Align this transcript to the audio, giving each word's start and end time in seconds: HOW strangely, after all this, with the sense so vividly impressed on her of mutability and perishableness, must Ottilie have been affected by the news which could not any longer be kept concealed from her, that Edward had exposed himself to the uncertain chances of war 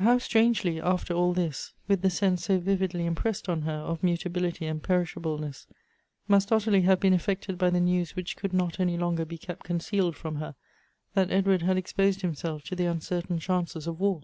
HOW 0.00 0.18
strangely, 0.18 0.80
after 0.80 1.14
all 1.14 1.32
this, 1.32 1.74
with 1.86 2.02
the 2.02 2.10
sense 2.10 2.44
so 2.46 2.58
vividly 2.58 3.06
impressed 3.06 3.48
on 3.48 3.62
her 3.62 3.72
of 3.82 4.02
mutability 4.02 4.66
and 4.66 4.82
perishableness, 4.82 5.68
must 6.26 6.50
Ottilie 6.50 6.80
have 6.82 6.98
been 6.98 7.12
affected 7.14 7.56
by 7.56 7.70
the 7.70 7.78
news 7.78 8.16
which 8.16 8.36
could 8.36 8.52
not 8.52 8.80
any 8.80 8.96
longer 8.98 9.24
be 9.24 9.38
kept 9.38 9.62
concealed 9.62 10.16
from 10.16 10.34
her, 10.42 10.56
that 11.14 11.30
Edward 11.30 11.62
had 11.62 11.76
exposed 11.76 12.22
himself 12.22 12.64
to 12.64 12.74
the 12.74 12.86
uncertain 12.86 13.38
chances 13.38 13.86
of 13.86 14.00
war 14.00 14.22